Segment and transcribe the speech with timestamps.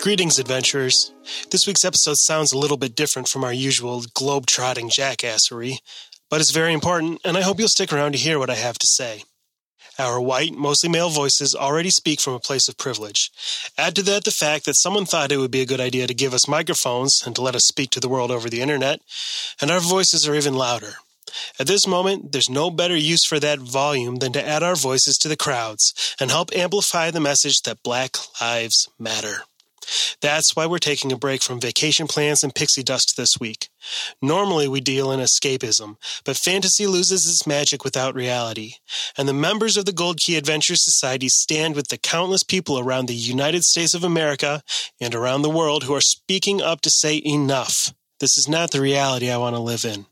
[0.00, 1.12] Greetings, adventurers.
[1.50, 5.78] This week's episode sounds a little bit different from our usual globe-trotting jackassery,
[6.30, 8.78] but it's very important, and I hope you'll stick around to hear what I have
[8.78, 9.24] to say.
[9.98, 13.30] Our white, mostly male voices already speak from a place of privilege.
[13.76, 16.14] Add to that the fact that someone thought it would be a good idea to
[16.14, 19.00] give us microphones and to let us speak to the world over the internet,
[19.60, 20.94] and our voices are even louder.
[21.58, 25.18] At this moment, there's no better use for that volume than to add our voices
[25.18, 29.42] to the crowds and help amplify the message that Black Lives Matter.
[30.20, 33.68] That's why we're taking a break from vacation plans and pixie dust this week.
[34.20, 38.74] Normally, we deal in escapism, but fantasy loses its magic without reality.
[39.16, 43.06] And the members of the Gold Key Adventure Society stand with the countless people around
[43.06, 44.62] the United States of America
[45.00, 47.94] and around the world who are speaking up to say enough.
[48.20, 50.06] This is not the reality I want to live in.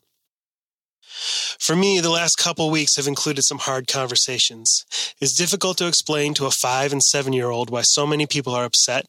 [1.58, 4.84] For me, the last couple weeks have included some hard conversations.
[5.20, 8.54] It's difficult to explain to a five and seven year old why so many people
[8.54, 9.06] are upset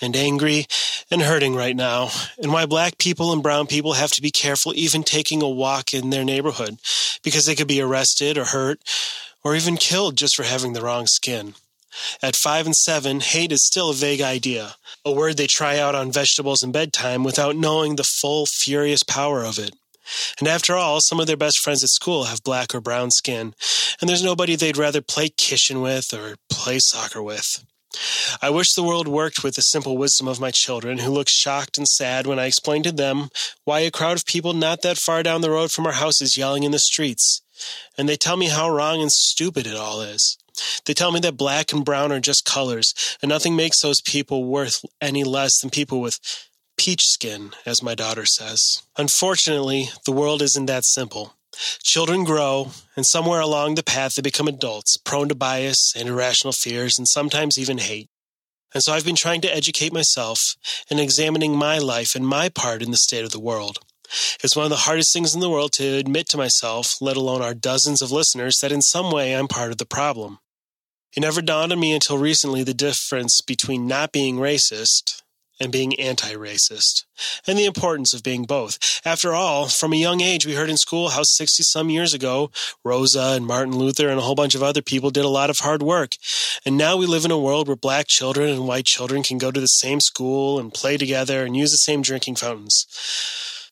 [0.00, 0.66] and angry
[1.10, 2.10] and hurting right now,
[2.40, 5.92] and why black people and brown people have to be careful even taking a walk
[5.92, 6.78] in their neighborhood
[7.22, 8.80] because they could be arrested or hurt
[9.42, 11.54] or even killed just for having the wrong skin.
[12.22, 15.94] At five and seven, hate is still a vague idea, a word they try out
[15.94, 19.74] on vegetables in bedtime without knowing the full, furious power of it.
[20.38, 23.54] And after all, some of their best friends at school have black or brown skin,
[24.00, 27.64] and there's nobody they'd rather play kishin with or play soccer with.
[28.42, 31.78] I wish the world worked with the simple wisdom of my children, who look shocked
[31.78, 33.30] and sad when I explain to them
[33.64, 36.36] why a crowd of people not that far down the road from our house is
[36.36, 37.40] yelling in the streets.
[37.96, 40.36] And they tell me how wrong and stupid it all is.
[40.84, 42.92] They tell me that black and brown are just colors,
[43.22, 46.18] and nothing makes those people worth any less than people with
[46.78, 48.82] peach skin, as my daughter says.
[48.96, 51.34] Unfortunately, the world isn't that simple.
[51.82, 56.52] Children grow, and somewhere along the path they become adults, prone to bias and irrational
[56.52, 58.08] fears, and sometimes even hate.
[58.72, 60.38] And so I've been trying to educate myself
[60.90, 63.78] and examining my life and my part in the state of the world.
[64.42, 67.42] It's one of the hardest things in the world to admit to myself, let alone
[67.42, 70.38] our dozens of listeners, that in some way I'm part of the problem.
[71.16, 75.22] It never dawned on me until recently the difference between not being racist
[75.60, 77.04] and being anti racist,
[77.46, 78.78] and the importance of being both.
[79.04, 82.50] After all, from a young age, we heard in school how 60 some years ago,
[82.84, 85.58] Rosa and Martin Luther and a whole bunch of other people did a lot of
[85.60, 86.12] hard work.
[86.64, 89.50] And now we live in a world where black children and white children can go
[89.50, 92.86] to the same school and play together and use the same drinking fountains.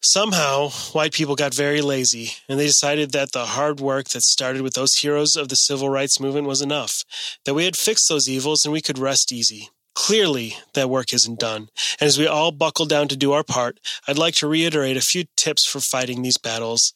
[0.02, 4.62] Somehow, white people got very lazy, and they decided that the hard work that started
[4.62, 7.02] with those heroes of the civil rights movement was enough,
[7.44, 9.70] that we had fixed those evils and we could rest easy.
[9.96, 11.70] Clearly, that work isn't done.
[11.98, 15.00] And as we all buckle down to do our part, I'd like to reiterate a
[15.00, 16.92] few tips for fighting these battles.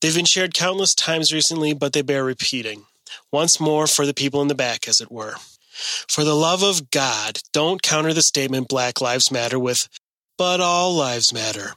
[0.00, 2.84] They've been shared countless times recently, but they bear repeating.
[3.32, 5.34] Once more for the people in the back, as it were.
[6.08, 9.88] For the love of God, don't counter the statement Black Lives Matter with,
[10.38, 11.72] but all lives matter.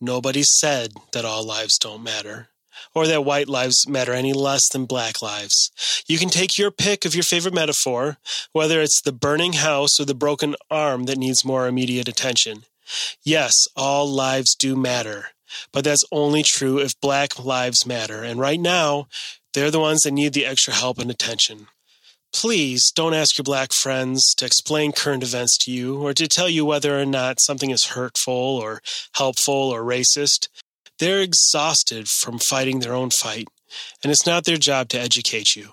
[0.00, 2.48] Nobody said that all lives don't matter
[2.94, 5.70] or that white lives matter any less than black lives.
[6.06, 8.18] You can take your pick of your favorite metaphor,
[8.52, 12.64] whether it's the burning house or the broken arm that needs more immediate attention.
[13.22, 15.28] Yes, all lives do matter,
[15.72, 18.22] but that's only true if black lives matter.
[18.22, 19.08] And right now,
[19.54, 21.68] they're the ones that need the extra help and attention.
[22.32, 26.48] Please don't ask your black friends to explain current events to you or to tell
[26.48, 28.80] you whether or not something is hurtful or
[29.16, 30.48] helpful or racist.
[31.02, 33.48] They're exhausted from fighting their own fight,
[34.04, 35.72] and it's not their job to educate you.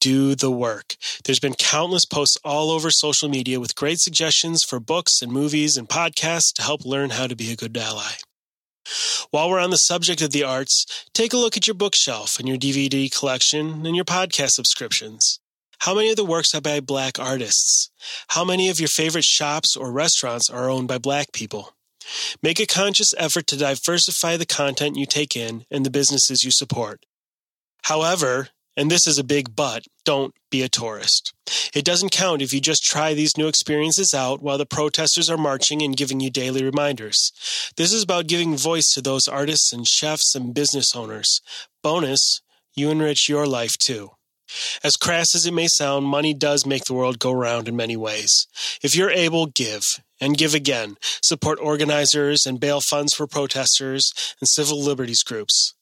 [0.00, 0.96] Do the work.
[1.22, 5.76] There's been countless posts all over social media with great suggestions for books and movies
[5.76, 8.12] and podcasts to help learn how to be a good ally.
[9.30, 12.48] While we're on the subject of the arts, take a look at your bookshelf and
[12.48, 15.40] your DVD collection and your podcast subscriptions.
[15.80, 17.90] How many of the works are by black artists?
[18.28, 21.74] How many of your favorite shops or restaurants are owned by black people?
[22.42, 26.50] Make a conscious effort to diversify the content you take in and the businesses you
[26.50, 27.04] support.
[27.84, 31.32] However, and this is a big but, don't be a tourist.
[31.74, 35.36] It doesn't count if you just try these new experiences out while the protesters are
[35.36, 37.32] marching and giving you daily reminders.
[37.76, 41.40] This is about giving voice to those artists and chefs and business owners.
[41.82, 42.40] Bonus,
[42.74, 44.10] you enrich your life too.
[44.82, 47.96] As crass as it may sound, money does make the world go round in many
[47.96, 48.46] ways.
[48.82, 49.82] If you're able, give
[50.24, 50.96] and give again.
[51.22, 55.74] Support organizers and bail funds for protesters and civil liberties groups.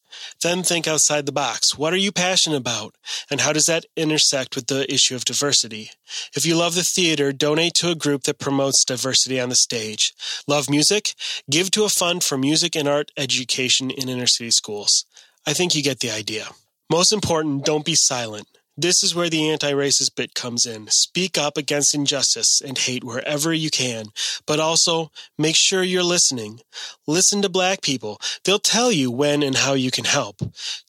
[0.42, 1.78] Then think outside the box.
[1.78, 2.96] What are you passionate about?
[3.30, 5.90] And how does that intersect with the issue of diversity?
[6.36, 10.12] If you love the theater, donate to a group that promotes diversity on the stage.
[10.46, 11.14] Love music?
[11.48, 15.06] Give to a fund for music and art education in inner city schools.
[15.46, 16.48] I think you get the idea.
[16.90, 18.48] Most important, don't be silent.
[18.76, 20.88] This is where the anti racist bit comes in.
[20.88, 24.06] Speak up against injustice and hate wherever you can,
[24.46, 26.60] but also make sure you're listening.
[27.06, 28.18] Listen to black people.
[28.44, 30.40] They'll tell you when and how you can help.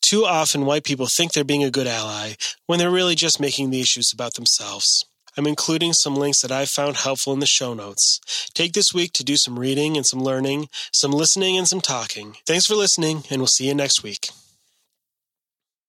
[0.01, 2.33] Too often, white people think they're being a good ally
[2.68, 5.06] when they're really just making the issues about themselves.
[5.36, 8.19] I'm including some links that I've found helpful in the show notes.
[8.53, 12.38] Take this week to do some reading and some learning, some listening and some talking.
[12.45, 14.29] Thanks for listening, and we'll see you next week.